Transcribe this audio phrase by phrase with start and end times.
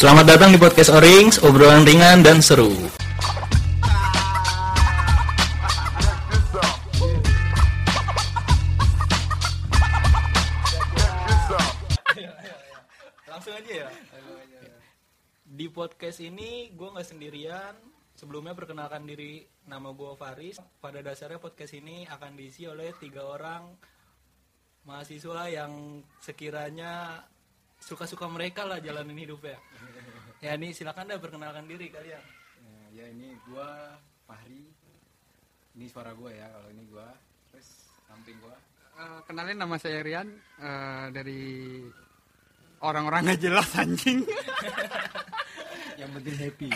[0.00, 2.72] Selamat datang di podcast Orings, obrolan ringan dan seru.
[13.28, 13.88] Langsung aja ya.
[15.44, 17.76] Di podcast ini gue nggak sendirian.
[18.16, 20.64] Sebelumnya perkenalkan diri, nama gue Faris.
[20.80, 23.68] Pada dasarnya podcast ini akan diisi oleh tiga orang
[24.88, 27.20] mahasiswa yang sekiranya
[27.80, 29.56] suka-suka mereka lah jalanin hidupnya.
[30.40, 32.24] Ya ini silakan dah perkenalkan diri kalian.
[32.64, 33.92] Ya, ya ini gua
[34.24, 34.72] Fahri.
[35.76, 37.12] Ini suara gua ya kalau ini gua.
[37.52, 38.56] Terus samping gua.
[38.96, 41.76] Eh, kenalin nama saya Rian eh, dari
[42.80, 44.24] orang-orang gak jelas anjing.
[46.00, 46.72] Yang penting happy.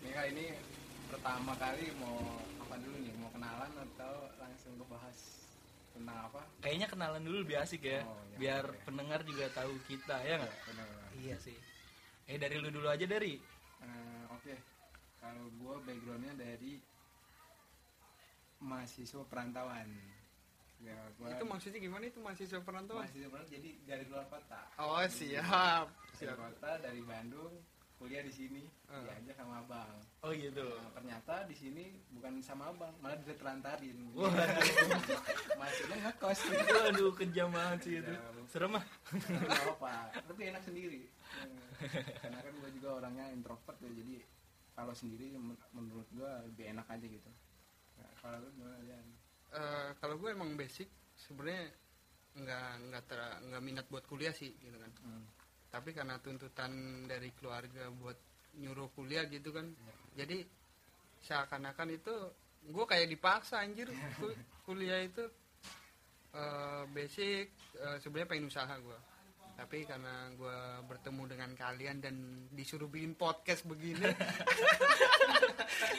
[0.00, 0.46] ini kali ini
[1.12, 3.12] pertama kali mau apa dulu nih?
[3.20, 5.43] Mau kenalan atau langsung ngebahas
[5.94, 6.42] tentang apa?
[6.58, 8.82] Kayaknya kenalan dulu lebih asik ya, Oh, iya, biar iya.
[8.82, 10.54] pendengar juga tahu kita ya nggak?
[11.22, 11.56] Iya sih.
[12.26, 13.38] Eh dari lu dulu aja dari.
[13.80, 14.54] Eh, Oke,
[15.22, 16.82] kalau gua backgroundnya dari
[18.58, 19.88] mahasiswa perantauan.
[20.82, 23.06] Ya, gua itu maksudnya gimana itu mahasiswa perantauan?
[23.06, 24.60] mahasiswa perantauan jadi dari luar kota.
[24.82, 25.86] Oh siap.
[26.18, 27.52] dari kota dari Bandung
[28.04, 29.00] kuliah di sini Ah.
[29.00, 30.60] diajak sama abang Oh gitu.
[30.62, 34.30] Nah, ternyata di sini bukan sama abang malah ditelantarin Waduh,
[35.60, 38.12] maksudnya ngekos gitu waduh kejam banget sih itu.
[38.46, 38.84] Serem ah.
[39.10, 41.08] nggak apa tapi enak sendiri
[42.22, 44.20] karena kan gue juga orangnya introvert ya jadi
[44.70, 47.30] kalau sendiri men- menurut gue lebih enak aja gitu
[47.94, 49.06] Nah, kalau lu gimana Jan?
[49.50, 51.70] Eh, kalau gue emang basic sebenarnya
[52.34, 54.90] nggak nggak ter- nggak minat buat kuliah sih gitu kan.
[55.00, 55.22] Hmm.
[55.74, 56.70] Tapi karena tuntutan
[57.04, 58.14] dari keluarga buat
[58.54, 59.66] nyuruh kuliah gitu kan.
[60.14, 60.46] Jadi
[61.20, 62.14] seakan-akan itu
[62.64, 63.90] gue kayak dipaksa anjir.
[64.14, 65.26] Ku- kuliah itu
[66.32, 68.98] eh, basic eh, sebenarnya pengen usaha gue
[69.54, 70.58] tapi karena gue
[70.90, 72.18] bertemu dengan kalian dan
[72.50, 74.02] disuruh bikin podcast begini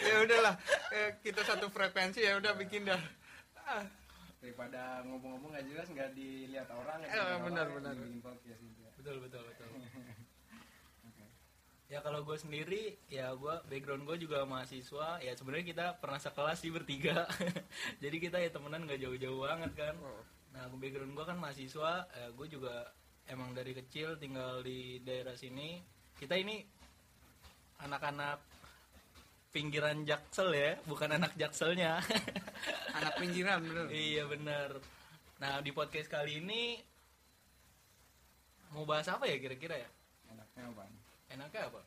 [0.03, 0.59] ya udahlah.
[0.91, 2.99] Eh, kita satu frekuensi ya udah bikin dah.
[3.63, 3.87] Ah,
[4.43, 7.93] daripada ngomong-ngomong nggak jelas nggak dilihat orang Eh, dilihat benar, benar.
[7.95, 9.69] bikin podcast gitu Betul betul betul.
[11.85, 15.21] Ya kalau gue sendiri, ya gue background gue juga mahasiswa.
[15.21, 17.29] Ya sebenarnya kita pernah sekelas sih bertiga.
[18.01, 19.93] Jadi kita ya temenan nggak jauh-jauh banget kan.
[20.01, 20.25] Oh.
[20.57, 22.09] Nah background gue kan mahasiswa.
[22.09, 22.89] Ya, gue juga
[23.29, 25.77] emang dari kecil tinggal di daerah sini.
[26.17, 26.65] Kita ini
[27.85, 28.41] anak-anak
[29.53, 32.01] pinggiran jaksel ya, bukan anak jakselnya.
[32.97, 34.81] anak pinggiran bener iya benar.
[35.37, 36.81] Nah di podcast kali ini
[38.71, 39.89] mau bahas apa ya kira-kira ya?
[40.29, 40.83] enaknya apa
[41.27, 41.81] Enaknya apa?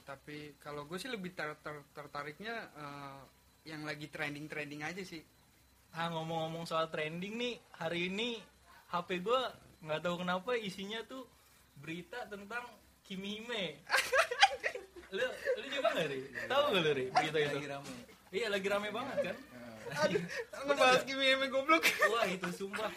[0.00, 3.20] tapi kalau gue sih lebih ter- ter- tertariknya eh,
[3.64, 5.22] yang lagi trending trending aja sih
[5.90, 8.38] Ah ngomong-ngomong soal trending nih, hari ini
[8.88, 9.40] HP gue
[9.82, 11.26] nggak tahu kenapa isinya tuh
[11.76, 12.62] berita tentang
[13.02, 13.82] Kimi Hime.
[15.18, 15.26] lu,
[15.58, 16.20] lu juga nggak ri?
[16.46, 17.56] Tahu nggak lu ri berita itu?
[17.58, 17.92] lagi rame
[18.30, 19.36] Iya lagi rame banget kan?
[19.90, 20.22] Eh,
[20.62, 22.90] ngebahas Kimi Eme goblok Wah itu sumpah.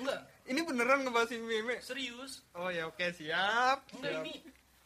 [0.00, 2.44] Enggak, ini beneran ngebahas Kimi Eme serius.
[2.52, 4.22] oh ya oke siap Enggak Siap.
[4.22, 4.34] ini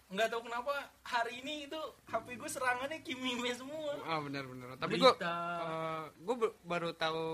[0.09, 3.93] nggak tahu kenapa hari ini itu HP gue serangannya Kimi Hime semua.
[4.03, 5.37] ah bener bener tapi gue Berita.
[6.17, 7.25] gue baru tahu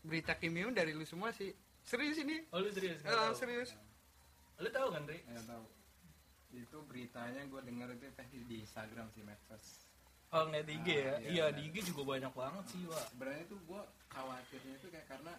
[0.00, 1.52] berita Kimi Eme dari lu semua sih
[1.82, 2.96] serius ini Oh lu serius?
[2.98, 3.34] Eh, tahu?
[3.34, 3.70] serius
[4.58, 5.20] Lu tahu kan Ri?
[5.22, 5.64] ya tahu
[6.50, 9.84] itu beritanya gue denger itu pasti di Instagram sih medsos
[10.28, 11.00] Oh ngeliat di IG ya?
[11.00, 13.04] Ah, iya, Iya di IG juga banyak banget sih Wak.
[13.10, 15.34] sebenarnya tuh gue khawatirnya itu kayak karena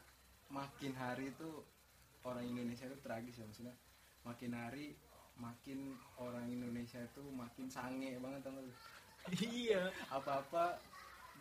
[0.50, 1.62] makin hari tuh
[2.25, 3.75] orang Indonesia itu tragis ya maksudnya
[4.28, 4.96] makin hari
[5.40, 8.59] makin orang Indonesia itu makin sange banget tau?
[9.35, 9.91] Iya.
[10.09, 10.79] apa-apa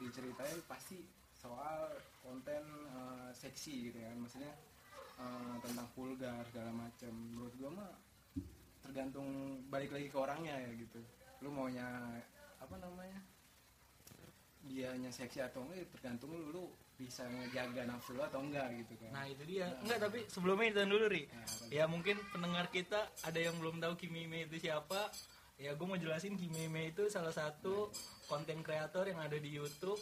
[0.03, 1.03] diceritain pasti
[1.35, 4.53] soal konten eh, seksi gitu kan maksudnya
[5.19, 7.93] eh, tentang vulgar segala macam menurut gua mah
[8.83, 11.01] tergantung balik lagi ke orangnya ya gitu
[11.43, 11.87] lu maunya
[12.59, 13.19] apa namanya
[14.67, 16.65] dianya seksi atau enggak ya tergantung lu lu
[16.99, 19.71] bisa ngejaga nafsu lu atau enggak gitu kan Nah itu dia.
[19.87, 21.23] Enggak tapi sebelumnya itu dulu Ri.
[21.23, 25.15] Ya, apa Ya mungkin pendengar kita ada yang belum tahu Kimi Hime itu siapa.
[25.59, 27.91] Ya gue mau jelasin Kimi Hime itu salah satu
[28.27, 29.99] konten kreator yang ada di YouTube,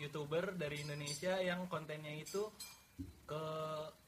[0.00, 2.48] youtuber dari Indonesia yang kontennya itu
[3.28, 3.44] ke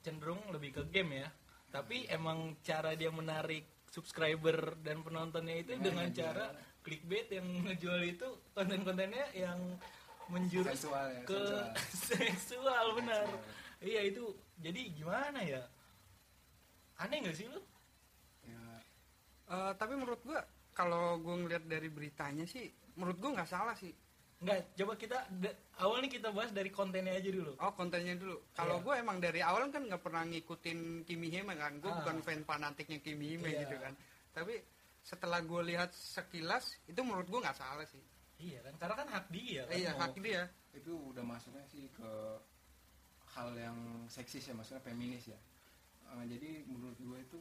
[0.01, 1.29] cenderung lebih ke game ya.
[1.71, 6.51] Tapi emang cara dia menarik subscriber dan penontonnya itu dengan cara
[6.81, 8.29] clickbait yang ngejual itu
[8.61, 9.59] konten-kontennya yang
[10.29, 11.67] menjurus Seksual ya, ke seksual.
[12.31, 13.25] seksual benar
[13.81, 14.23] iya itu
[14.57, 15.63] jadi gimana ya
[16.97, 17.61] aneh nggak sih lu
[18.45, 18.61] ya
[19.51, 20.39] Eh, tapi menurut gue
[20.71, 23.91] kalau gue ngeliat dari beritanya sih menurut gue nggak salah sih
[24.41, 25.19] Enggak, coba kita
[25.77, 27.61] awal nih kita bahas dari kontennya aja dulu.
[27.61, 28.41] Oh kontennya dulu.
[28.57, 28.85] Kalau Iya.
[28.89, 31.77] gue emang dari awal kan nggak pernah ngikutin Kimi Hime kan.
[31.77, 32.01] Gue Ah.
[32.01, 33.69] bukan fan fanatiknya Kimi Hime Iya.
[33.69, 33.93] gitu kan.
[34.33, 34.57] Tapi
[35.05, 38.01] setelah gue lihat sekilas itu menurut gue nggak salah sih.
[38.41, 39.77] Iya kan, karena kan hak dia kan.
[39.77, 40.43] iya hak dia.
[40.73, 42.11] itu udah masuknya sih ke
[43.37, 43.77] hal yang
[44.09, 45.39] seksis ya maksudnya feminis ya
[46.11, 47.39] Eh, jadi menurut gue itu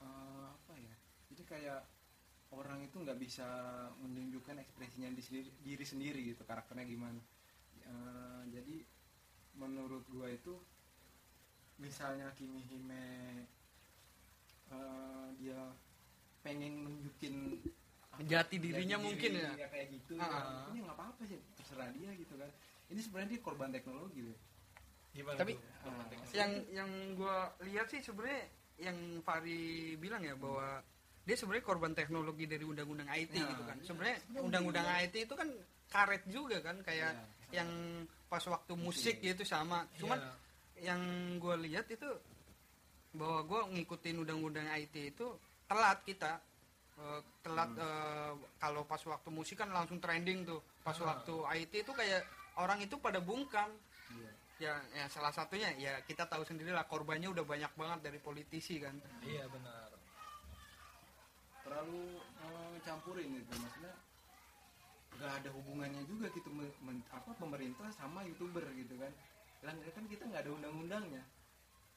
[0.00, 0.94] eh, apa ya
[1.28, 1.80] jadi kayak
[2.56, 3.44] orang itu nggak bisa
[4.00, 7.20] menunjukkan ekspresinya di sendiri, diri sendiri gitu karakternya gimana
[7.88, 8.84] Eh, jadi
[9.56, 10.54] menurut gue itu
[11.80, 13.04] misalnya Kimi Hime
[14.72, 15.60] eh, dia
[16.40, 17.60] pengen nunjukin
[18.20, 19.52] Jati dirinya jati mungkin diri ya.
[19.54, 20.66] dia kayak gitu Ah.
[20.68, 22.50] ini nggak apa-apa sih terserah dia gitu kan
[22.88, 24.38] ini sebenarnya dia korban teknologi loh
[25.08, 25.56] Gimana Tapi-?
[25.82, 28.44] Ah, Yang yang gue lihat sih sebenarnya
[28.78, 29.60] yang Fari
[29.94, 30.78] bilang ya bahwa
[31.22, 33.76] dia sebenarnya korban teknologi dari undang-undang IT Ya, gitu kan.
[33.76, 33.84] iya.
[33.84, 35.02] Sebenarnya undang-undang iya.
[35.04, 35.48] IT itu kan
[35.88, 37.50] karet juga kan kayak Iya, sama.
[37.50, 37.70] yang
[38.26, 39.24] pas waktu musik Musik.
[39.24, 39.78] gitu sama.
[39.96, 40.32] Cuman Iya.
[40.84, 41.00] yang
[41.38, 42.08] gue lihat itu
[43.10, 45.26] bahwa gue ngikutin undang-undang IT itu
[45.64, 46.38] telat kita
[46.98, 51.14] Eh, telat eh, kalau pas waktu musik kan langsung trending tuh pas Ah.
[51.14, 52.26] waktu IT itu kayak
[52.58, 53.70] orang itu pada bungkam
[54.10, 54.30] Iya.
[54.58, 58.82] ya, ya salah satunya ya kita tahu sendiri lah korbannya udah banyak banget dari politisi
[58.82, 59.94] kan Iya benar.
[61.62, 63.94] terlalu eh, campurin itu maksudnya
[65.14, 69.12] nggak ada hubungannya juga gitu me- men- apa pemerintah sama youtuber gitu kan
[69.60, 71.22] kan kan kita nggak ada undang-undangnya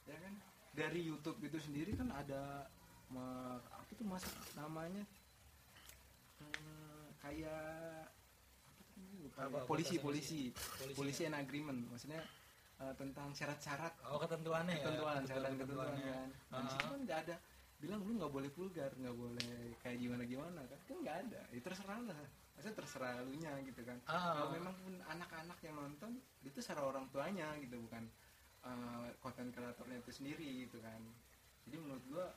[0.05, 0.33] ya kan
[0.73, 2.69] dari YouTube itu sendiri kan ada
[3.09, 3.61] me-
[3.91, 4.23] itu mas
[4.53, 5.03] namanya
[6.41, 8.07] eh, kayak
[8.61, 9.19] apa tuh namanya?
[9.21, 9.65] Lupa Apa, ya.
[9.65, 10.95] polisi polisi Polisi.
[10.95, 12.21] polisi and agreement maksudnya
[12.79, 14.81] eh, tentang syarat-syarat Oh ketentuannya ya.
[14.81, 16.13] ketentuan syarat ketentuan ketentuannya.
[16.13, 16.69] kan dan Ah.
[16.69, 17.35] situ kan nggak ada
[17.77, 21.61] bilang lu nggak boleh vulgar nggak boleh kayak gimana gimana kan kan nggak ada itu
[21.61, 22.21] terserah lah
[22.51, 24.33] maksudnya terserah lu nya gitu kan Ah.
[24.35, 26.11] kalau memang pun anak-anak yang nonton
[26.41, 28.05] itu serah orang tuanya gitu bukan
[28.61, 31.01] eh, konten kreatornya itu sendiri gitu kan
[31.65, 32.29] jadi menurut gua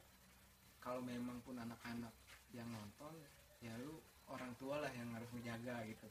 [0.85, 2.13] kalau memang pun anak-anak
[2.53, 3.15] yang nonton
[3.59, 3.97] ya lu
[4.27, 6.07] orang tua lah yang harus menjaga gitu.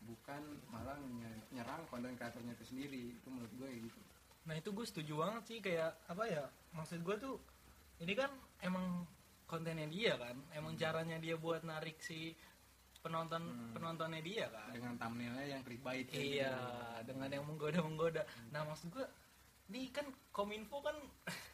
[0.00, 4.00] Bukan malah nye- nyerang konten kreatornya itu sendiri itu menurut gue gitu.
[4.44, 7.36] Nah itu gue setuju banget sih kayak apa ya maksud gue tuh
[7.98, 9.04] ini kan emang
[9.44, 12.32] kontennya dia kan emang caranya dia buat narik si
[12.98, 13.72] penonton Hmm.
[13.72, 14.72] penontonnya dia kan.
[14.72, 17.06] Dengan thumbnailnya yang clickbait kayak iya gitu.
[17.06, 19.06] dengan yang menggoda menggoda nah maksud gue
[19.68, 20.96] ini kan kominfo kan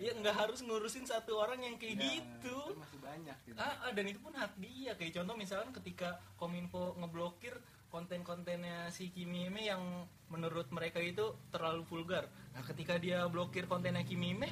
[0.00, 2.56] ya nggak harus ngurusin satu orang yang kayak Ya, gitu.
[2.72, 3.56] kan masih banyak gitu.
[3.60, 4.96] Ah, ah, dan itu pun hak dia.
[4.96, 7.52] Kayak contoh misalkan ketika kominfo ngeblokir
[7.92, 12.24] konten-kontennya si Kimime yang menurut mereka itu terlalu vulgar.
[12.56, 14.48] Nah ketika dia blokir kontennya Kimime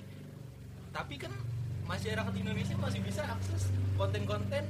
[0.92, 1.32] tapi kan
[1.88, 4.64] masyarakat Indonesia masih bisa akses konten-konten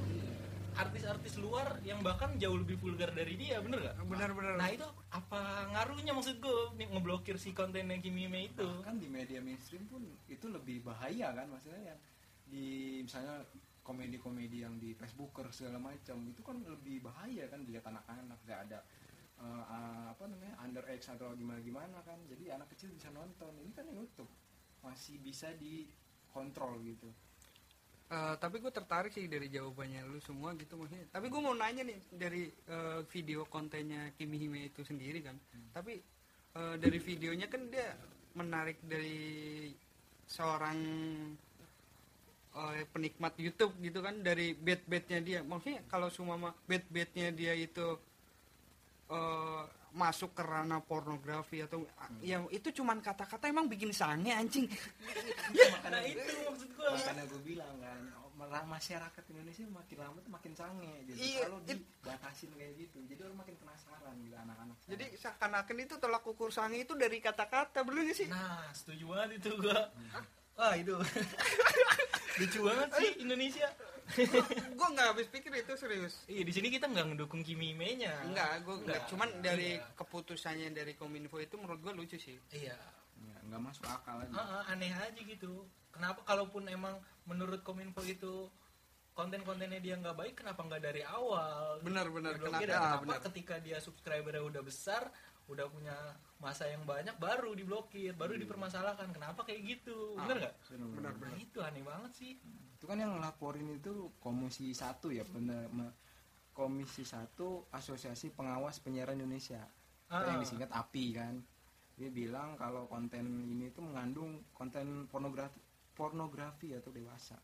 [0.78, 3.98] artis-artis luar yang bahkan jauh lebih vulgar dari dia bener gak?
[4.06, 8.66] benar-benar Nah itu apa ngaruhnya maksud gue nih, ngeblokir si kontennya Kimime itu?
[8.86, 11.98] kan di media mainstream pun itu lebih bahaya kan maksudnya yang
[12.46, 13.42] di misalnya
[13.82, 18.78] komedi-komedi yang di Facebooker segala macam itu kan lebih bahaya kan dilihat anak-anak gak ada
[19.42, 23.74] eh, eh, apa namanya underage atau gimana gimana kan jadi anak kecil bisa nonton ini
[23.74, 24.30] kan YouTube
[24.84, 27.10] masih bisa dikontrol gitu
[28.08, 31.04] Eh, tapi gue tertarik sih dari jawabannya lu semua gitu maksudnya.
[31.12, 35.36] Tapi gue mau nanya nih dari eh, video kontennya Kimi Hime itu sendiri kan.
[35.76, 36.00] Tapi
[36.56, 37.92] eh, dari videonya kan dia
[38.32, 39.68] menarik dari
[40.24, 40.78] seorang
[42.56, 45.40] eh, penikmat YouTube gitu kan dari bed bednya dia.
[45.44, 48.00] Maksudnya kalau semua bed bednya dia itu
[49.12, 51.82] eh, masuk ke ranah pornografi atau
[52.20, 54.68] ya itu cuman kata-kata emang bikin sange anjing
[55.92, 56.88] Nah itu maksud gue.
[56.88, 58.00] makanya gue bilang kan
[58.38, 63.20] malah masyarakat Indonesia makin lama tuh makin canggih gitu Iya, kalau dibatasin kayak gitu jadi
[63.26, 68.06] orang makin penasaran gitu anak-anak Jadi seakan-akan itu tolak ukur sange itu dari kata-kata, bener
[68.06, 68.28] gak sih?
[68.30, 69.80] Nah setuju banget itu gue.
[70.54, 70.94] Wah itu
[72.36, 73.68] lucu banget sih Indonesia.
[74.70, 76.24] gue nggak habis pikir itu serius.
[76.24, 78.24] Iya di sini kita nggak ngedukung Kimime-nya.
[78.24, 78.96] Enggak, gue enggak.
[78.98, 79.08] Enggak.
[79.08, 79.84] Cuman dari Iya.
[79.94, 82.36] keputusannya dari Kominfo itu menurut gue lucu sih.
[82.50, 82.76] Iya.
[83.18, 85.66] Ya, nggak masuk akal aja Ah, ah, aneh aja gitu.
[85.90, 88.48] Kenapa kalaupun emang menurut Kominfo itu
[89.12, 91.82] konten-kontennya dia nggak baik, kenapa nggak dari awal?
[91.82, 93.20] Benar-benar, kenapa- ah, kenapa benar.
[93.26, 95.10] ketika dia subscribernya udah besar,
[95.48, 95.96] udah punya
[96.38, 99.10] masa yang banyak, baru diblokir, baru dipermasalahkan.
[99.10, 100.14] Kenapa kayak gitu?
[100.14, 100.54] Ah, Bener nggak?
[100.92, 102.32] benar Nah, itu aneh banget sih.
[102.78, 105.90] itu kan yang ngelaporin itu komisi satu ya bener me-
[106.54, 109.66] komisi satu asosiasi pengawas penyiaran Indonesia
[110.06, 110.30] Ah.
[110.30, 111.34] yang disingkat API kan
[111.98, 115.58] dia bilang kalau konten ini tuh mengandung konten pornografi
[115.90, 117.34] pornografi atau dewasa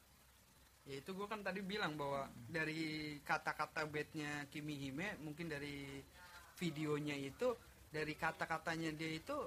[0.85, 5.99] Ya itu gue kan tadi bilang bahwa dari kata-kata bednya Kimi Hime mungkin dari
[6.55, 7.59] videonya itu
[7.95, 9.39] dari kata-katanya dia itu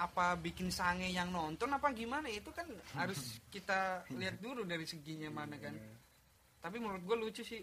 [0.00, 2.32] apa bikin sange yang nonton apa gimana?
[2.32, 2.64] Itu kan
[3.00, 5.76] harus kita lihat dulu dari seginya mana kan.
[6.64, 7.60] Tapi menurut gue lucu sih.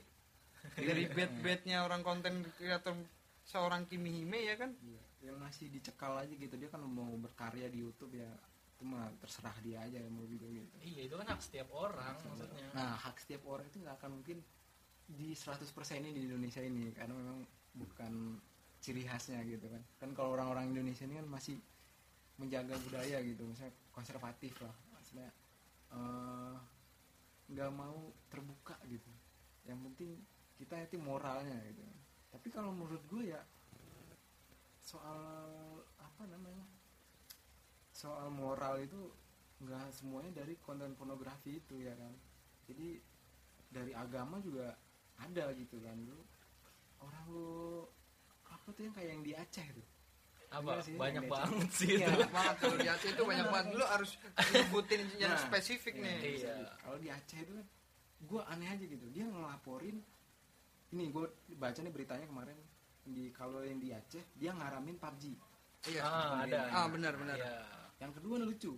[0.77, 2.93] Dari bad badnya orang konten kreator
[3.47, 4.75] seorang Kimi Hime ya kan?
[4.85, 6.53] Iya, yang masih dicekal aja gitu.
[6.53, 8.29] Dia kan mau berkarya di YouTube ya.
[8.77, 10.69] Itu mah terserah dia aja menurut gue gitu.
[10.85, 12.67] Iya itu kan hak setiap orang maksudnya.
[12.77, 14.39] nah hak setiap orang itu nggak akan mungkin
[15.09, 15.65] di 100%
[16.05, 17.41] ini di Indonesia ini karena memang
[17.73, 18.13] bukan
[18.89, 19.83] ciri khasnya gitu kan.
[20.01, 21.61] Kan kalau orang-orang Indonesia ini kan masih
[22.41, 25.29] menjaga budaya gitu misalnya konservatif lah maksudnya
[25.93, 26.55] eh,
[27.53, 29.13] nggak mau terbuka gitu.
[29.69, 30.09] Yang penting
[30.57, 31.85] kita itu moralnya gitu.
[32.33, 33.41] Tapi kalau menurut gue ya
[34.81, 35.45] soal
[36.01, 36.65] apa namanya
[37.93, 39.13] soal moral itu
[39.61, 42.13] nggak semuanya dari konten pornografi itu ya kan.
[42.65, 42.97] Jadi
[43.69, 44.73] dari agama juga
[45.21, 46.17] ada gitu kan lu
[47.05, 47.85] orang lu
[48.69, 49.87] apa tuh yang kayak yang di Aceh tuh.
[50.49, 50.71] Apa?
[50.77, 52.21] Iya sih, banyak yang banget sih Iya, itu.
[52.29, 53.65] banget kalau di Aceh itu banyak banget.
[53.73, 54.11] Lu harus
[54.53, 56.17] nyebutin yang Nah, spesifik nih.
[56.45, 56.53] Iya.
[56.77, 57.65] kalau di Aceh itu kan
[58.19, 59.05] gue aneh aja gitu.
[59.09, 59.97] Dia ngelaporin
[60.89, 61.25] ini gue
[61.57, 62.57] baca nih beritanya kemarin
[63.01, 65.23] di kalau yang di Aceh dia ngaramin PUBG
[65.89, 66.01] iya.
[66.05, 66.59] Ah ada.
[66.69, 67.37] ah benar benar.
[67.41, 67.57] Iya.
[67.99, 68.77] yang kedua lucu.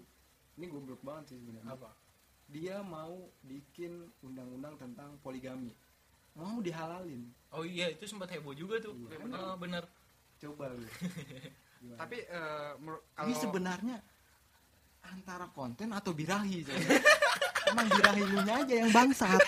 [0.56, 1.76] Ini goblok banget sih sebenarnya.
[1.76, 1.92] Apa?
[2.48, 5.72] Dia mau bikin undang-undang tentang poligami
[6.38, 7.28] mau dihalalin?
[7.52, 8.96] Oh iya itu sempat heboh juga tuh.
[8.96, 9.56] Iya, bener.
[9.60, 9.84] bener.
[10.40, 10.88] Coba lu.
[12.02, 13.98] Tapi eh, menur- ini kalau sebenarnya
[15.02, 16.62] antara konten atau birahi
[17.74, 19.42] emang birahi aja yang bangsat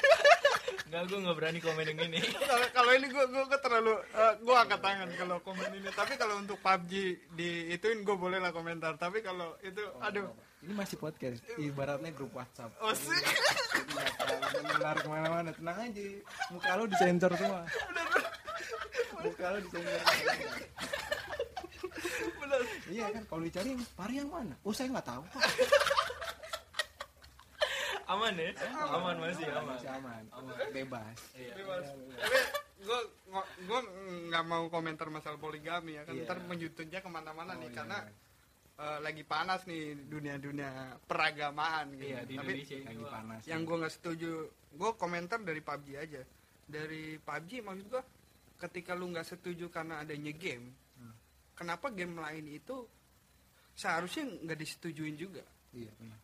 [0.94, 2.22] Enggak, gue nggak berani komen yang ini.
[2.54, 5.90] Kalau kalau ini gue gue terlalu eh, gue angkat tangan kalau komen ini.
[5.90, 6.94] Tapi kalau untuk PUBG
[7.34, 8.94] di ituin gue boleh lah komentar.
[9.02, 10.30] Tapi kalau itu aduh.
[10.62, 11.42] ini masih podcast.
[11.58, 12.78] Ibaratnya grup WhatsApp.
[12.78, 13.10] Oh sih.
[14.62, 15.50] Menular ke mana-mana.
[15.50, 16.06] Tenang aja.
[16.54, 17.66] Muka lu disensor semua.
[19.18, 19.98] Muka lu disensor
[22.38, 22.62] benar.
[22.86, 24.54] Iya kan kalau dicari pari yang mana?
[24.62, 25.24] Oh saya nggak tahu.
[25.26, 25.42] Pak.
[28.14, 28.52] aman ya?
[28.88, 29.16] Aman.
[29.18, 29.66] Masih aman.
[29.74, 30.24] Masih aman.
[30.70, 31.18] Bebas.
[31.34, 31.54] Iya.
[31.56, 31.86] Bebas.
[32.14, 32.38] tapi
[32.84, 33.00] gue
[33.64, 33.80] gue
[34.28, 36.28] nggak mau komentar masalah poligami ya kan Iya.
[36.28, 38.12] ntar menjututnya ke mana-mana Oh, nih iya, karena iya.
[38.78, 40.70] eh, lagi panas nih dunia-dunia
[41.02, 42.12] peragamaan gitu.
[42.12, 45.88] Iya di tapi Indonesia ini lagi panas yang gue nggak setuju gue komentar dari PUBG
[45.96, 46.22] aja.
[46.64, 48.04] Dari PUBG maksud gue
[48.60, 51.10] ketika lu nggak setuju karena adanya game Hmm.
[51.56, 52.84] kenapa game lain itu
[53.74, 55.42] seharusnya nggak disetujuin juga?
[55.72, 56.20] Iya benar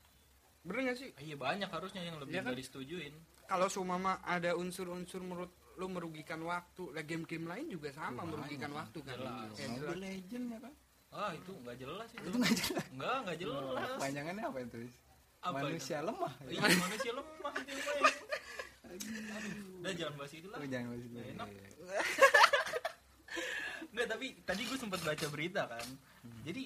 [0.61, 2.53] bener nggak sih iya banyak harusnya yang lebih Iya kan?
[2.53, 3.13] disetujuin
[3.45, 8.67] kalau sumama ada unsur-unsur menurut lu merugikan waktu lah game-game lain juga sama Iya, merugikan
[8.67, 8.79] banyak.
[8.83, 9.49] waktu kan Jelas.
[9.55, 9.97] Ya, Mobile jelas.
[9.97, 10.73] Legend ya kan
[11.09, 14.79] ah itu nggak jelas itu itu nggak jelas nggak nggak jelas panjangannya apa itu
[15.39, 17.71] Apa manusia lemah iya manusia lemah itu
[19.79, 21.13] udah jangan bahas itu lah Oh, jangan bahas itu.
[21.13, 21.47] Nggak enak.
[21.49, 21.67] Iya,
[23.89, 25.87] Nggak, tapi tadi gue sempat baca berita kan.
[26.43, 26.63] Jadi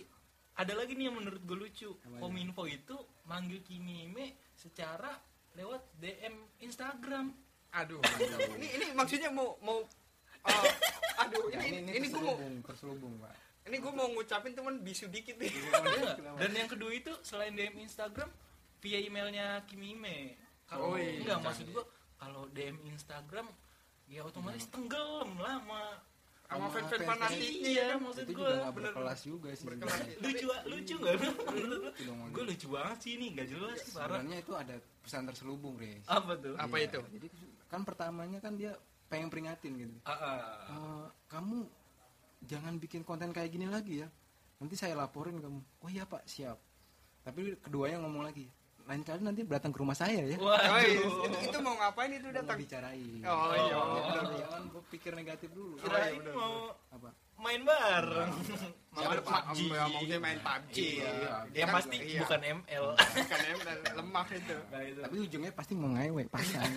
[0.54, 1.90] ada lagi nih yang menurut gue lucu.
[2.18, 2.94] Kominfo itu
[3.24, 5.18] manggil Kimime secara
[5.54, 7.34] lewat DM Instagram.
[7.74, 7.98] aduh
[8.58, 9.82] ini ini maksudnya mau mau
[10.46, 10.72] eh,
[11.18, 11.58] aduh iya.
[11.74, 13.34] ini Nah, ini, gue mau terselubung pak
[13.66, 16.14] ini gue mau ngucapin teman bisu dikit nih Iya.
[16.38, 18.30] Dan yang kedua itu selain DM Instagram
[18.78, 20.38] via emailnya Kimime.
[20.70, 21.18] Kalau Oh, iya.
[21.26, 21.82] enggak maksud gue
[22.14, 23.50] kalau DM Instagram
[24.06, 25.82] ya otomatis tenggelam lah sama
[26.46, 28.72] sama fans- fanatiknya Iya, kan maksud itu gue bener.
[28.72, 30.00] berkelas juga sih Berkelas.
[30.20, 31.16] lucu lucu nggak?
[32.34, 34.18] Gue lucu banget sih ini nggak jelas sih parah.
[34.18, 36.54] Sebenarnya itu ada pesan terselubung Riz apa tuh?
[36.56, 37.02] Apa Iya, itu?
[37.12, 37.28] jadi
[37.66, 39.96] kan pertamanya kan dia pengen peringatin gitu.
[40.04, 40.38] Ah, ah.
[40.70, 41.66] Eh, kamu
[42.44, 44.08] jangan bikin konten kayak gini lagi ya.
[44.58, 45.58] Nanti saya laporin kamu.
[45.80, 46.62] Oh iya pak siap.
[47.22, 48.46] Tapi keduanya ngomong lagi
[48.84, 51.00] lain kali nanti datang ke rumah saya ya Oh, iya.
[51.00, 51.24] Waduh.
[51.24, 53.86] itu, itu mau ngapain itu mau datang bicarain oh iya Oh.
[53.96, 54.24] benar.
[54.36, 56.56] jangan berpikir negatif dulu Kirain bener, mau
[56.90, 58.30] apa main bareng.
[58.90, 59.60] Mau Siapa PUBG.
[59.68, 61.10] ya, maksudnya main PUBG Iya.
[61.10, 61.32] Iya.
[61.54, 62.20] Yang Kan- pasti iya.
[62.22, 62.86] bukan ML.
[63.26, 63.68] kan emang
[64.00, 65.00] lemah itu Nah, itu.
[65.02, 66.64] tapi ujungnya pasti mau ngewe pasang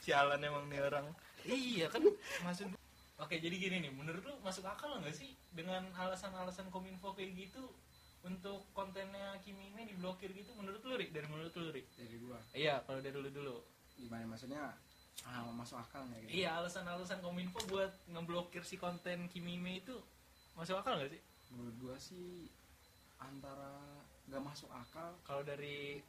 [0.00, 1.06] Sialan emang nih orang.
[1.42, 2.02] Iya kan
[2.42, 2.68] maksud
[3.16, 7.62] Oke jadi gini nih, menurut lu masuk akal nggak sih dengan alasan-alasan kominfo kayak gitu
[8.24, 11.12] untuk kontennya Kimime diblokir gitu menurut lu Rik?
[11.12, 11.86] Dari menurut lu Rik?
[11.92, 13.56] dari gua Iya kalau dari lu dulu
[13.94, 14.72] gimana maksudnya
[15.22, 19.94] ah, masuk akal nggak gitu Iya alasan-alasan kominfo buat ngeblokir si konten Kimime itu
[20.54, 21.22] masuk akal nggak sih?
[21.50, 22.48] menurut gua sih
[23.16, 23.76] antara
[24.24, 26.00] nggak masuk akal Kalau dari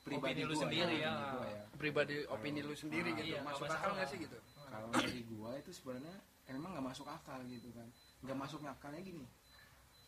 [0.00, 1.12] pribadi Opini lu gua sendiri ya.
[1.30, 1.62] gua ya.
[1.74, 5.50] pribadi opini lu sendiri Ah, gitu iya, masuk akal nggak sih gitu kalau dari gua
[5.54, 7.88] itu sebenarnya emang nggak masuk akal gitu kan
[8.20, 9.24] nggak masuknya akalnya gini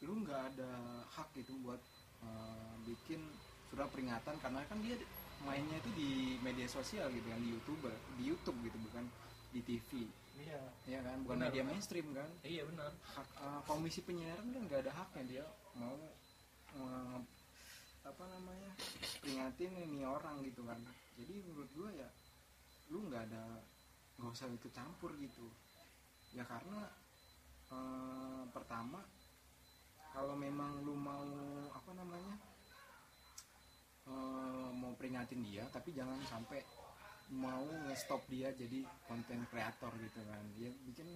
[0.05, 0.71] lu nggak ada
[1.15, 1.81] hak gitu buat
[2.25, 3.21] eh, bikin
[3.73, 4.97] surat peringatan karena kan dia
[5.45, 6.11] mainnya itu di
[6.41, 9.05] media sosial gitu kan di youtuber di YouTube gitu bukan
[9.53, 10.05] di TV
[10.37, 10.61] iya.
[10.85, 11.25] Ya kan?
[11.25, 11.73] Bukan Benar, media benar.
[11.73, 12.29] mainstream kan?
[12.45, 12.93] Iya benar.
[13.17, 15.45] Hak eh, komisi penyiaran kan nggak ada haknya dia
[15.77, 15.97] mau
[16.77, 17.19] eh,
[18.07, 18.71] apa namanya
[19.25, 20.79] peringatin ini orang gitu kan.
[21.17, 22.09] Jadi menurut gua ya
[22.93, 23.45] lu nggak ada
[24.21, 25.49] nggak usah ikut campur gitu.
[26.37, 26.85] Ya karena
[27.73, 29.01] eh, pertama
[30.17, 31.21] kalau memang lu mau
[31.71, 32.35] apa namanya
[34.09, 36.65] eh, mau peringatin dia tapi jangan sampai
[37.29, 40.41] mau nge-stop dia jadi konten kreator gitu kan.
[40.57, 41.09] Dia bikin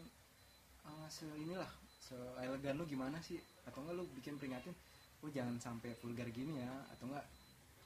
[0.85, 1.71] eh, se inilah
[2.03, 3.39] se elegan lu gimana sih?
[3.65, 4.75] Atau enggak lu bikin peringatin
[5.21, 7.25] lu jangan sampai vulgar gini ya atau enggak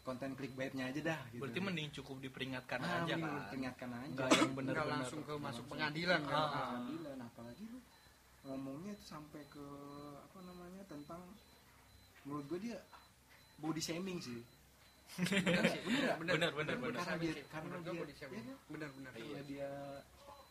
[0.05, 1.41] konten clickbaitnya aja dah gitu.
[1.41, 3.49] berarti mending cukup diperingatkan Ah, aja kan?
[3.49, 4.09] peringatkan aja.
[4.13, 6.37] Nggak yang nggak benar-benar langsung ke masuk pengadilan kan?
[6.37, 6.49] Ah.
[6.53, 7.79] pengadilan apalagi lu
[8.45, 9.67] ngomongnya itu sampai ke
[10.21, 11.21] apa namanya tentang
[12.23, 12.79] menurut gue dia
[13.57, 14.41] body shaming sih
[15.15, 16.19] bener nggak?
[16.21, 16.99] Bener, bener, bener.
[16.99, 18.37] karena dia karena dia body shaming.
[18.37, 18.57] iya kan?
[18.69, 19.71] bener bener Iya dia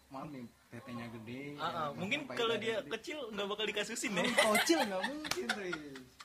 [0.08, 2.90] maaf nih tetenya gede Ah, ah, ya, mungkin kalau dia gede.
[2.94, 5.82] kecil nggak bakal dikasusin ya kalau tocil nggak mungkin Riz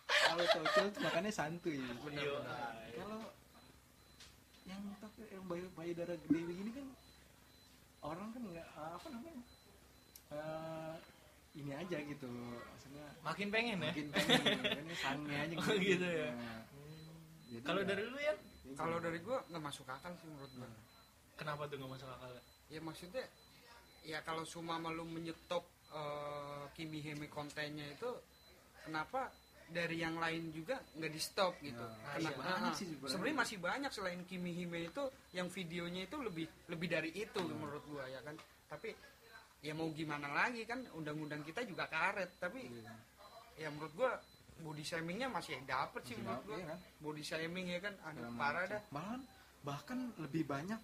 [0.09, 2.37] kalau tocil tuh makanya santuy bener Iya.
[2.39, 3.21] bener kalau
[4.65, 6.87] yang tapi yang bayi bayi darah gede begini kan
[8.03, 9.43] orang kan nggak apa namanya
[10.31, 10.95] eh,
[11.55, 16.31] ini aja gitu maksudnya makin pengen ya mungkin pengen ini sangnya aja Oh, gitu ya.
[16.31, 16.61] Nah,
[17.65, 19.07] kalau ya, dari lu ya ya kalau gitu.
[19.07, 20.69] dari gua nggak masuk akal sih menurut gua
[21.35, 22.31] kenapa tuh nggak masuk akal
[22.69, 23.25] ya maksudnya
[24.03, 28.11] ya kalau cuma malu menyetop eh, Kimi Hime kontennya itu
[28.83, 29.33] kenapa
[29.67, 32.75] dari yang lain juga nggak di stop gitu Ya, Kena- iya, ah, banyak ah.
[32.75, 33.11] sih sebenarnya.
[33.11, 37.53] sebenarnya masih banyak selain Kimi Hime itu yang videonya itu lebih lebih dari itu Iya.
[37.55, 38.37] menurut gua ya kan
[38.67, 38.93] tapi
[39.61, 42.95] ya mau gimana lagi kan undang-undang kita juga karet tapi Iya.
[43.59, 44.11] ya menurut gua
[44.59, 46.79] body shamingnya masih dapet sih Masih menurut dapet, gua iya kan?
[47.01, 49.21] body shaming ya kan ada Segala parah dah Malahan
[49.61, 50.81] bahkan lebih banyak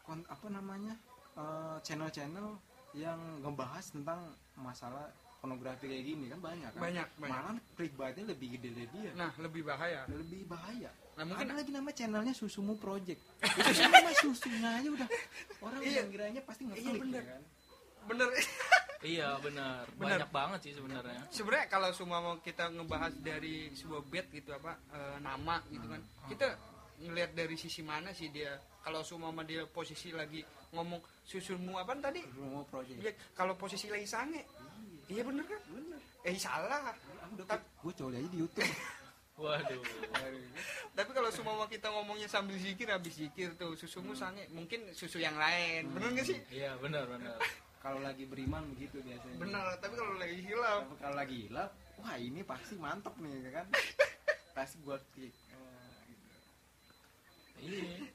[0.00, 0.94] kon- apa namanya
[1.34, 2.54] eh, channel-channel
[2.94, 4.22] yang ngebahas tentang
[4.54, 6.80] masalah pornografi kayak gini kan banyak kan.
[6.80, 7.28] Banyak, banyak.
[7.28, 9.10] Malahan clickbaitnya lebih gede dari dia.
[9.12, 10.88] nah lebih bahaya lebih bahaya.
[11.14, 13.18] Nah, mungkin- ada lagi nama channelnya Susumu Project.
[13.44, 15.08] Itu nama susunya aja udah
[15.60, 15.94] orang Iya.
[16.00, 17.20] yang kiranya pasti ngeklik Iya, bener.
[17.20, 17.42] ya kan.
[18.08, 18.28] Bener.
[19.04, 20.24] Iya benar Benar.
[20.24, 21.20] banyak banget sih sebenarnya.
[21.28, 26.00] Sebenarnya kalau semua mau kita ngebahas dari sebuah bed gitu apa eh, nama gitu kan
[26.24, 26.56] kita
[27.04, 28.56] ngelihat dari sisi mana sih dia?
[28.80, 30.40] Kalau semua dia posisi lagi
[30.72, 32.24] ngomong susumu apa tadi?
[32.72, 33.00] Project.
[33.04, 34.40] ya kalau posisi lagi sange.
[35.12, 35.60] Iya bener kan?
[35.68, 36.00] Bener.
[36.24, 36.96] eh salah.
[37.84, 38.64] Gue coli aja di YouTube.
[39.44, 39.84] waduh.
[40.96, 44.48] Tapi kalau semua mau kita ngomongnya sambil zikir habis zikir tuh susumu sange.
[44.48, 45.92] Mungkin susu yang lain.
[45.92, 46.40] Bener gak sih?
[46.48, 47.36] Iya benar benar
[47.84, 49.36] Kalau lagi beriman begitu biasanya.
[49.36, 51.70] bener tapi kalau lagi hilaf Tapi kalau lagi hilap,
[52.00, 53.66] wah ini pasti mantep nih ya kan.
[54.56, 55.36] pasti gua klik.
[56.08, 56.24] Gitu.
[57.60, 58.08] iya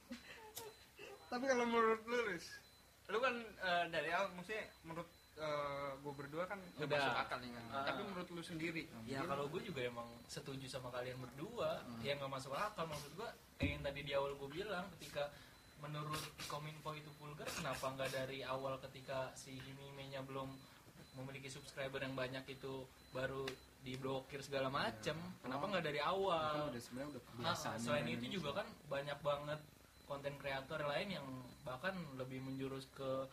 [1.30, 2.50] Tapi kalau menurut lu, Riz,
[3.14, 6.98] lu kan eh, dari awal maksudnya menurut eh, gue berdua kan nggak Udah.
[7.06, 7.64] masuk akal nih kan.
[7.70, 7.86] Ah.
[7.86, 12.34] Tapi menurut lu sendiri, ya kalau gue juga emang setuju sama kalian berdua ya nggak
[12.34, 13.30] masuk akal maksud gue
[13.62, 15.30] kayak yang tadi di awal gue bilang ketika
[15.80, 20.48] menurut kominfo itu vulgar kenapa nggak dari awal ketika si Himime-nya belum
[21.16, 23.44] memiliki subscriber yang banyak itu baru
[23.80, 25.16] diblokir segala macem?
[25.40, 27.80] Kenapa nggak dari Kan awal udah sebenarnya udah Ah, kebiasaan.
[27.80, 29.60] selain itu juga kan banyak banget
[30.04, 31.26] konten kreator lain yang
[31.64, 33.28] bahkan lebih menjurus ke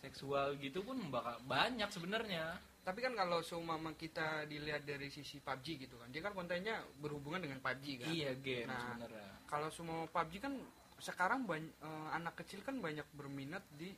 [0.00, 2.56] seksual gitu pun bakal banyak sebenarnya.
[2.80, 7.38] Tapi kan kalau seumpama kita dilihat dari sisi PUBG gitu kan, dia kan kontennya berhubungan
[7.38, 8.08] dengan PUBG kan.
[8.08, 9.28] iya game Nah, sebenarnya.
[9.44, 10.54] Kalau semua PUBG kan
[11.00, 11.72] sekarang banyak
[12.14, 13.90] anak kecil kan banyak berminat di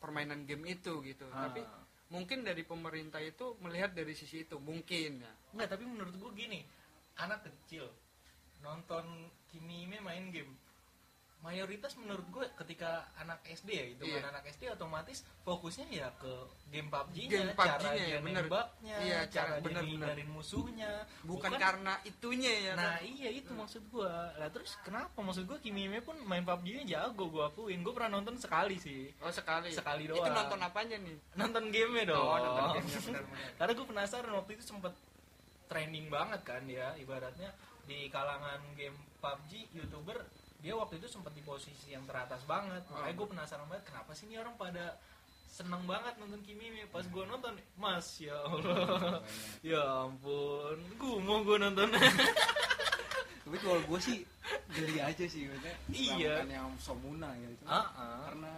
[0.00, 1.28] permainan game itu gitu.
[1.30, 1.48] Ah.
[1.48, 1.60] Tapi
[2.10, 5.32] mungkin dari pemerintah itu melihat dari sisi itu mungkin ya.
[5.54, 6.64] Enggak, tapi menurut gue gini,
[7.20, 7.86] anak kecil
[8.64, 10.52] nonton Kimime main game.
[11.40, 14.28] Mayoritas menurut gue ketika anak SD ya, itu Iya.
[14.28, 16.28] anak SD otomatis fokusnya ya ke
[16.68, 18.44] game PUBG-nya, Game cara PUBG-nya, dia bener.
[18.44, 19.84] nembaknya, Iya, cara, cara- dia bener, bener.
[19.88, 20.92] ngindarin musuhnya.
[21.22, 22.72] Bukan, karena itunya ya.
[22.74, 23.08] Nah kan?
[23.08, 27.40] iya itu maksud gue Lah terus kenapa maksud gue Kimime pun main PUBG-nya jago gue
[27.42, 29.68] akuin Gue pernah nonton sekali sih Oh sekali.
[29.70, 30.32] Sekali Itu doang.
[30.34, 31.16] nonton apanya nih?
[31.34, 33.24] Nonton game-nya dong Oh, nonton gamenya benar-benar.
[33.58, 34.92] Karena gue penasaran waktu itu sempet
[35.66, 37.50] trending banget kan ya Ibaratnya
[37.82, 40.20] di kalangan game PUBG Youtuber
[40.60, 42.84] Dia waktu itu sempet di posisi yang teratas banget.
[42.92, 44.96] Makanya gue penasaran banget Kenapa sih ini orang pada
[45.50, 49.18] seneng banget nonton Kimime Pas gue nonton Mas ya Allah
[49.66, 51.90] Ya ampun Gumoh gue nonton
[53.44, 54.22] Tapi kalau gue sih
[54.70, 55.74] geli aja sih maksudnya.
[55.90, 56.34] Iya.
[56.46, 57.64] Yang somuna ya itu.
[57.66, 58.18] Ah, ah.
[58.30, 58.54] Karena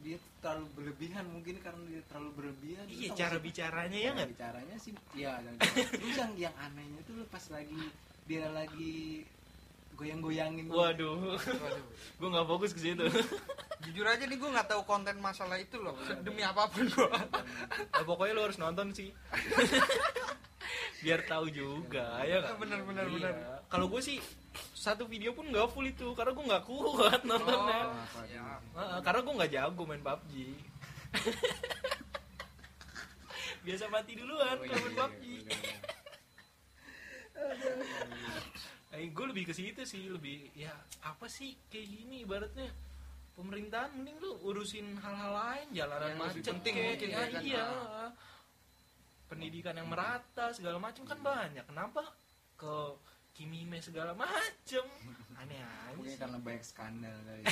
[0.00, 3.44] dia terlalu berlebihan mungkin karena dia terlalu berlebihan Iya cara sih?
[3.44, 4.28] bicaranya ya nggak?
[4.32, 5.54] bicaranya sih ya dan
[6.00, 7.82] terus yang yang anehnya tuh pas lagi
[8.24, 9.28] dia lagi
[10.00, 11.84] goyang-goyangin waduh Waduh.
[12.16, 13.04] gue nggak fokus ke situ
[13.80, 15.96] Jujur aja nih gue nggak tahu konten masalah itu loh.
[16.20, 17.08] Demi apa pun gue.
[17.90, 19.08] Ya, pokoknya lo harus nonton sih
[21.00, 23.14] biar tahu juga ya nggak Bener, bener, Iya.
[23.16, 23.32] bener.
[23.66, 24.20] kalau gue sih
[24.74, 28.44] satu video pun nggak full itu karena gue nggak kuat nontonnya Oh, ya.
[29.00, 30.32] Karena gue nggak jago main PUBG
[33.62, 35.64] biasa mati duluan Oh, kalau main iya, PUBG iya,
[38.90, 42.66] Eh, gue lebih ke situ sih lebih ya apa sih kayak gini ibaratnya
[43.32, 47.42] pemerintahan mending lu urusin hal-hal lain jalanan Yang macet penting kayak- mungkin ya, ya kan?
[47.44, 48.10] iya Ah.
[49.24, 52.02] pendidikan yang merata segala macam kan banyak kenapa
[52.56, 52.74] ke
[53.32, 54.82] kimime segala macem
[55.34, 57.42] aneh aja Mungkin sih karena banyak skandal kali.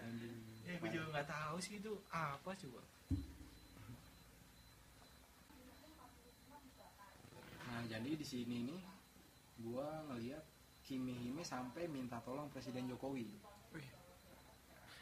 [0.00, 0.34] Aduh.
[0.64, 2.80] ya gue juga nggak tahu sih itu apa coba
[7.66, 8.80] Nah, jadi di sini nih
[9.58, 10.42] gua ngeliat
[10.82, 13.30] Kimi Hime sampai minta tolong Presiden Jokowi.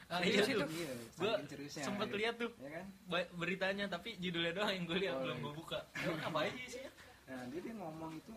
[0.06, 0.60] ah, Serius iya itu?
[0.60, 1.32] tuh Iya, gue
[1.66, 2.18] sempet gitu.
[2.20, 2.86] lihat tuh Ya kan?
[3.32, 5.42] beritanya tapi judulnya doang yang gue lihat Oh, belum iya.
[5.42, 6.84] gue buka Emang apa aja sih
[7.22, 8.36] Nah, dia dia ngomong itu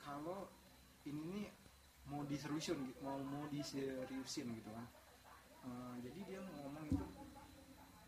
[0.00, 0.48] kalau
[1.04, 1.46] ini nih
[2.06, 4.86] mau diseriusin gitu, mau mau diseriusin gitu kan.
[5.60, 6.54] Eh, jadi dia itu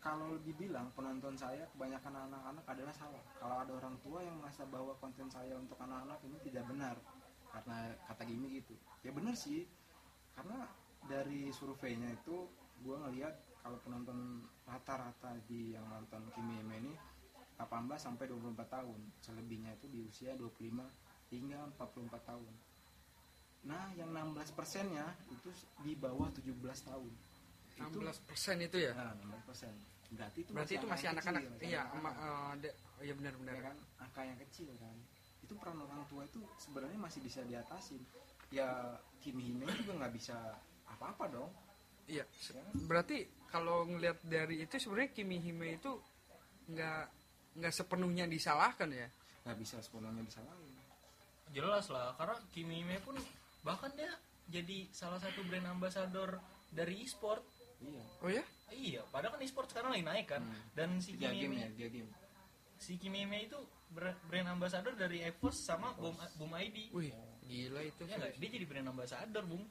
[0.09, 3.21] kalau dibilang penonton saya kebanyakan anak-anak adalah salah.
[3.37, 6.97] Kalau ada orang tua yang merasa bahwa konten saya untuk anak-anak ini tidak benar
[7.53, 8.73] karena kata gini gitu.
[9.05, 9.69] Ya benar sih.
[10.33, 10.65] Karena
[11.05, 12.49] dari surveinya itu
[12.81, 16.93] gue ngelihat kalau penonton rata-rata di yang nonton Kimi Hime ini
[17.61, 17.69] 18
[18.01, 18.99] sampai 24 tahun.
[19.21, 20.89] Selebihnya itu di usia 25
[21.29, 22.53] hingga 44 tahun.
[23.69, 25.53] Nah, yang 16 persennya itu
[25.85, 26.49] di bawah 17
[26.81, 27.13] tahun.
[27.77, 28.97] Itu 16% itu ya.
[28.97, 29.98] Nah, 16 persen.
[30.09, 31.41] Berarti itu Berarti itu masih anak-anak.
[31.61, 33.53] Iya, ama- eh, de- oh, iya benar-benar.
[33.53, 34.95] Ya kan, angka yang kecil kan.
[35.45, 38.01] Itu peran orang tua itu sebenarnya masih bisa diatasin.
[38.49, 40.37] Ya Kimi Hime juga nggak bisa
[40.85, 41.51] apa-apa dong.
[42.05, 42.25] Iya.
[42.25, 42.73] Ya kan?
[42.89, 43.17] Berarti
[43.47, 45.91] kalau ngelihat dari itu sebenarnya Kimi Hime itu
[46.67, 47.03] nggak
[47.57, 49.05] nggak sepenuhnya disalahkan ya.
[49.45, 50.77] Nggak bisa sepenuhnya disalahin.
[51.49, 53.17] jelas lah karena Kimime pun
[53.65, 54.13] bahkan dia
[54.45, 56.37] jadi salah satu brand ambassador
[56.69, 57.41] dari e-sport
[57.79, 58.03] Iya.
[58.19, 58.43] Oh ya?
[58.69, 60.55] iya padahal kan e-sport sekarang lagi naik kan Hmm.
[60.71, 62.09] dan si Dia game ya, dia game.
[62.75, 63.57] si Kimime itu
[63.89, 67.09] br- brand ambassador dari EVOS sama Boom Boom ID Wih,
[67.41, 68.03] gila itu.
[68.03, 69.65] ya nggak dia jadi brand ambassador bung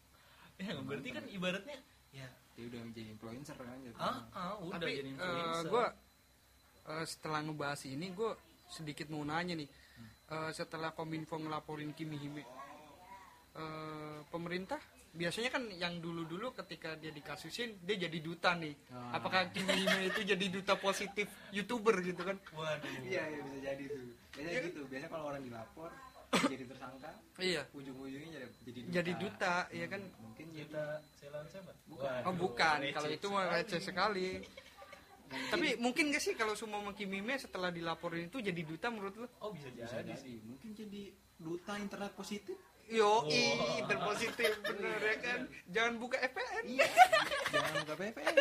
[0.58, 0.84] ya nggak?
[0.84, 1.78] berarti kan ibaratnya
[2.10, 3.96] ya Dia udah menjadi influencer kan jadi.
[3.98, 5.86] ah, ah udah Tapi jadi eh, influencer gue
[6.86, 8.30] eh, setelah ngebahas ini gue
[8.68, 9.68] sedikit mau nanya nih.
[10.26, 12.42] Eh, setelah Kominfo ngelaporin Kimi Hime,
[13.54, 14.80] eh, pemerintah
[15.16, 18.76] biasanya kan yang dulu-dulu ketika dia dikasusin dia jadi duta nih.
[18.92, 19.16] Ah.
[19.16, 22.36] Apakah Kimi Hime itu jadi duta positif youtuber gitu kan?
[22.52, 24.04] waduh Iya, iya bisa jadi tuh.
[24.36, 24.80] Biasanya gitu.
[24.86, 25.90] Biasanya kalau orang dilapor
[26.52, 27.62] jadi tersangka, Iya.
[27.72, 28.92] ujung-ujungnya jadi jadi duta.
[28.92, 30.02] Jadi duta, iya kan?
[30.20, 30.84] Mungkin jadi kita
[31.16, 32.20] Ceylon siapa Bukan.
[32.28, 34.28] Oh bukan, receh kalau itu mah receh sekali.
[35.26, 39.14] mungkin Tapi mungkin gak sih kalau semua Kimi Hime setelah dilaporin itu jadi duta menurut
[39.16, 39.26] lo?
[39.42, 40.22] oh bisa bisa jadi jadi.
[40.22, 41.02] sih Mungkin jadi
[41.40, 42.58] duta internet positif.
[42.86, 43.26] Yo, Oh.
[43.84, 45.40] terpositif bener ya kan?
[45.68, 46.64] Jangan buka FPN.
[46.70, 46.86] Iya.
[47.50, 48.36] Jangan buka VPN.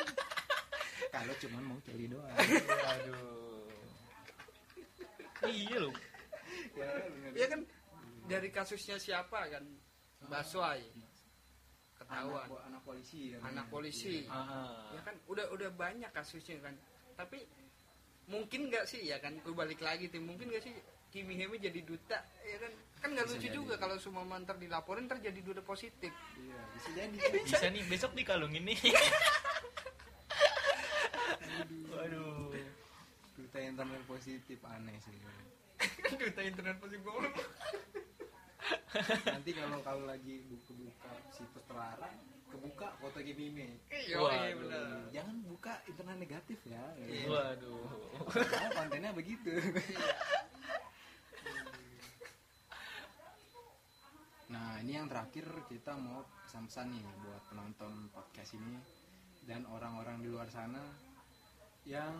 [1.10, 2.30] Kalau cuma mau celi doang.
[2.30, 3.34] waduh
[5.46, 5.94] iya loh
[6.74, 6.90] ya.
[7.34, 7.62] Iya kan
[8.26, 9.64] dari kasusnya siapa kan?
[10.26, 10.82] Baswai.
[11.96, 12.50] Ketahuan.
[12.50, 13.40] Anak, anak polisi kan.
[13.46, 14.26] Anak polisi.
[14.28, 16.74] ah, Ya kan udah udah banyak kasusnya kan.
[17.16, 17.46] Tapi
[18.26, 19.38] mungkin nggak sih ya kan?
[19.40, 20.76] Gue balik lagi tim mungkin nggak sih
[21.16, 22.76] Kimi Heme jadi duta ya kan?
[23.00, 23.56] Kan nggak Bisa lucu jadi.
[23.56, 26.12] juga kalau semua mantar dilaporin ntar jadi duta positif.
[26.12, 27.16] Iya, bisa jadi.
[27.48, 28.76] bisa nih besok dikalungin nih
[31.96, 32.52] waduh
[33.40, 35.16] duta internet positif aneh sih.
[36.20, 37.08] duta internet positif
[39.24, 42.16] Nanti kalau kalau lagi buka-buka situs terlarang,
[42.52, 43.80] kebuka foto Gimime.
[43.88, 44.88] Iya, iya benar.
[45.16, 46.84] Jangan buka internet negatif ya.
[47.00, 47.24] Iya.
[47.32, 47.88] waduh
[48.76, 49.52] kontennya begitu.
[54.46, 58.78] Nah ini yang terakhir kita mau pesan-pesan nih buat penonton podcast ini
[59.50, 60.78] dan orang-orang di luar sana
[61.90, 62.14] yang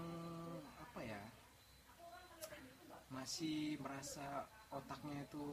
[0.82, 1.22] apa ya
[3.14, 5.46] masih merasa otaknya itu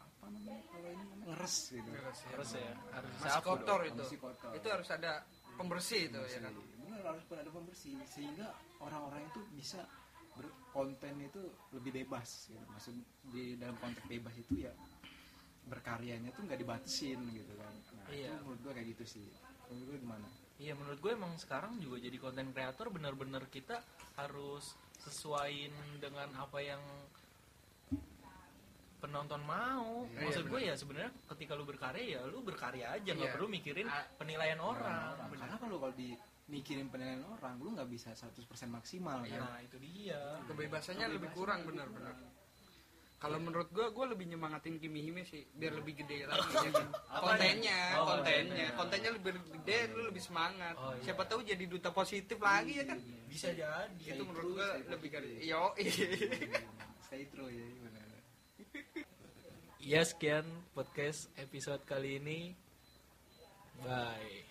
[0.00, 1.90] apa namanya kalau ini namanya ngeres gitu.
[1.92, 3.90] harus ya harus Masih kotor dong.
[3.92, 4.02] itu.
[4.08, 4.50] Masih kotor.
[4.56, 5.12] Itu harus ada
[5.60, 6.52] pembersih itu ya kan.
[6.56, 8.48] Benar harus ada pembersih sehingga
[8.80, 9.84] orang-orang itu bisa
[10.40, 12.64] berkonten itu lebih bebas gitu.
[12.72, 12.96] Maksud
[13.28, 14.72] di dalam konteks bebas itu ya
[15.64, 17.72] berkaryanya tuh nggak dibatasin gitu kan.
[17.96, 18.30] Nah, Iya.
[18.30, 19.26] itu menurut gua kayak gitu sih.
[19.66, 20.28] Menurut gua gimana?
[20.54, 23.82] Iya menurut gue emang sekarang juga jadi konten kreator bener-bener kita
[24.14, 26.78] harus sesuaiin dengan apa yang
[29.02, 30.68] penonton mau Iya, maksud gue benar.
[30.68, 33.34] ya sebenarnya ketika lu berkarya ya lu berkarya aja nggak Iya.
[33.34, 35.34] perlu mikirin Ah, penilaian orang orang.
[35.34, 36.14] karena kalau kalau di
[36.46, 41.66] mikirin penilaian orang lu nggak bisa 100% maksimal kan nah itu dia kebebasannya lebih kurang
[41.66, 42.14] benar-benar
[43.22, 46.86] kalau menurut gue gue lebih nyemangatin Kimi Hime sih biar lebih gede lagi ya kan?
[47.06, 48.10] Kontennya Oh, kontennya.
[48.10, 48.66] kontennya.
[48.74, 49.30] kontennya lebih
[49.62, 50.74] gede lu lebih semangat.
[50.74, 51.02] Oh, iya.
[51.06, 52.98] siapa tahu jadi duta positif lagi ya kan?
[53.30, 54.02] Bisa jadi.
[54.02, 55.38] Itu menurut gue lebih gede.
[55.46, 55.70] yo
[57.06, 58.06] stay true ya benar.
[59.78, 60.42] Ya sekian
[60.74, 62.58] podcast episode kali ini.
[63.82, 64.50] Bye